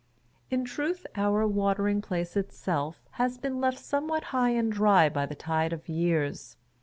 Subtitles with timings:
[0.49, 5.09] In truth our Watering Place itself has been left somewhat high and dry.
[5.09, 6.55] by the tide of years.